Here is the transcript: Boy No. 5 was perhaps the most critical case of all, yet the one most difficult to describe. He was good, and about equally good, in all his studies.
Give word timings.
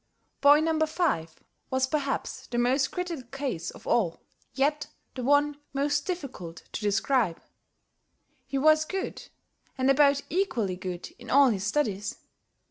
Boy 0.41 0.61
No. 0.61 0.83
5 0.83 1.43
was 1.69 1.85
perhaps 1.85 2.47
the 2.47 2.57
most 2.57 2.89
critical 2.91 3.23
case 3.27 3.69
of 3.69 3.85
all, 3.85 4.19
yet 4.55 4.87
the 5.13 5.21
one 5.21 5.59
most 5.73 6.07
difficult 6.07 6.63
to 6.71 6.81
describe. 6.81 7.39
He 8.47 8.57
was 8.57 8.83
good, 8.83 9.27
and 9.77 9.91
about 9.91 10.23
equally 10.31 10.75
good, 10.75 11.13
in 11.19 11.29
all 11.29 11.49
his 11.51 11.65
studies. 11.65 12.15